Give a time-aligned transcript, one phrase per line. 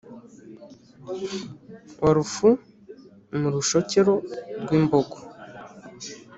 [2.03, 2.47] wa rufu
[3.39, 4.13] mu rushokero
[4.61, 5.17] rw’imbogo